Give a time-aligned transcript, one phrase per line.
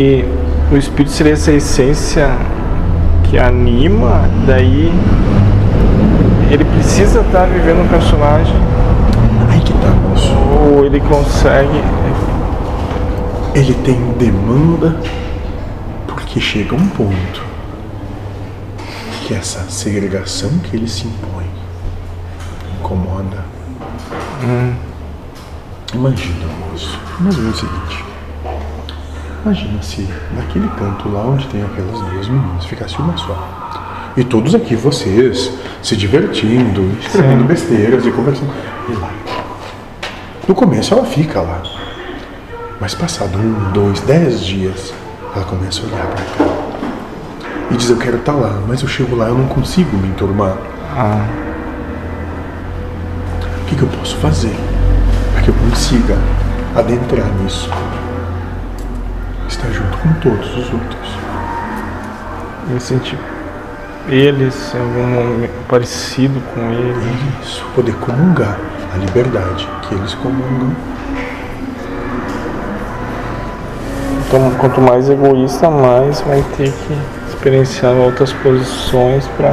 [0.00, 0.24] E
[0.72, 2.30] o espírito seria essa essência
[3.24, 4.90] que anima, daí
[6.50, 8.56] ele precisa estar vivendo um personagem.
[9.50, 10.32] Aí que tá, moço.
[10.32, 11.82] Ou ele consegue.
[13.54, 14.96] Ele tem demanda
[16.06, 17.44] porque chega um ponto
[19.26, 21.44] que essa segregação que ele se impõe
[22.78, 23.44] incomoda.
[24.44, 24.72] Hum.
[25.92, 26.98] Imagina, moço.
[27.20, 28.10] Imagina o seguinte.
[29.44, 34.12] Imagina se naquele ponto lá onde tem aquelas duas meninas ficasse uma só.
[34.16, 37.46] E todos aqui, vocês, se divertindo, escrevendo Sim.
[37.46, 38.50] besteiras e conversando.
[38.88, 39.10] E lá.
[40.46, 41.62] No começo ela fica lá.
[42.80, 44.92] Mas passado um, dois, dez dias,
[45.34, 46.50] ela começa a olhar pra cá.
[47.70, 50.56] E diz, eu quero estar lá, mas eu chego lá, eu não consigo me enturmar.
[50.96, 51.24] Ah,
[53.62, 54.54] O que, que eu posso fazer
[55.32, 56.18] para que eu consiga
[56.74, 57.70] adentrar nisso?
[59.50, 61.18] Estar junto com todos os outros.
[62.68, 63.18] me senti
[64.08, 67.04] eles, em algum momento parecido com eles.
[67.42, 68.56] Isso, poder comungar
[68.94, 70.70] a liberdade que eles comungam.
[74.26, 76.96] Então, quanto mais egoísta, mais vai ter que
[77.28, 79.50] experienciar outras posições para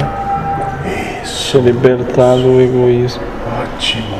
[1.25, 3.23] se libertar do egoísmo.
[3.63, 4.17] Ótimo.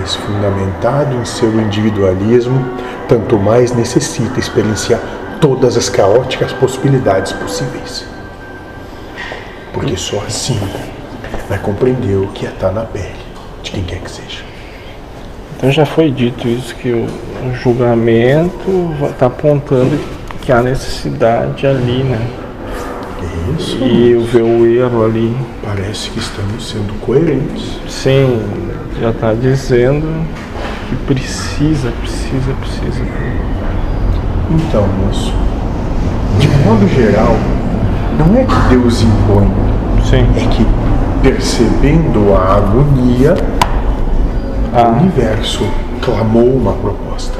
[0.00, 2.58] Mais fundamentado em seu individualismo,
[3.06, 4.98] tanto mais necessita experienciar
[5.42, 8.06] todas as caóticas possibilidades possíveis.
[9.74, 10.58] Porque só assim
[11.50, 13.12] vai compreender o que é estar na pele
[13.62, 14.42] de quem quer que seja.
[15.54, 17.06] Então já foi dito isso que o
[17.52, 20.00] julgamento está apontando
[20.40, 22.26] que há necessidade ali, né?
[23.58, 23.76] Isso.
[23.82, 25.36] E eu ver o erro ali.
[25.64, 27.78] Parece que estamos sendo coerentes.
[27.88, 28.40] Sim,
[29.00, 30.06] já está dizendo
[30.88, 33.02] que precisa, precisa, precisa.
[34.50, 35.32] Então, moço,
[36.38, 37.36] de modo geral,
[38.18, 39.48] não é que Deus impõe,
[40.04, 40.26] Sim.
[40.36, 40.66] é que
[41.22, 45.64] percebendo a agonia, o Ah, universo
[46.00, 47.38] clamou uma proposta.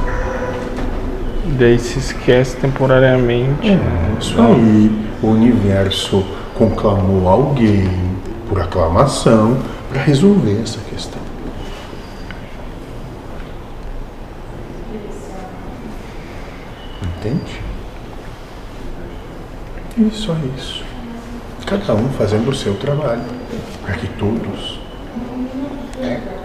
[1.51, 3.71] Daí se esquece temporariamente.
[3.71, 4.17] né?
[4.21, 4.91] Isso aí,
[5.23, 6.25] o universo
[6.55, 7.89] conclamou alguém
[8.49, 11.21] por aclamação para resolver essa questão.
[17.03, 17.61] Entende?
[19.99, 20.85] E só isso.
[21.67, 23.23] Cada um fazendo o seu trabalho
[23.85, 24.81] para que todos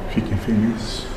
[0.10, 1.15] fiquem felizes.